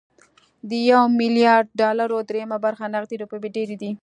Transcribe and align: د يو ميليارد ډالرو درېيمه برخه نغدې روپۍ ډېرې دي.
د 0.69 0.71
يو 0.91 1.01
ميليارد 1.19 1.69
ډالرو 1.81 2.17
درېيمه 2.29 2.57
برخه 2.65 2.85
نغدې 2.95 3.15
روپۍ 3.23 3.49
ډېرې 3.55 3.75
دي. 3.81 3.91